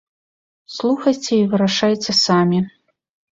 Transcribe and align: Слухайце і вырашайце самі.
Слухайце 0.75 1.29
і 1.39 1.43
вырашайце 1.51 2.11
самі. 2.25 2.59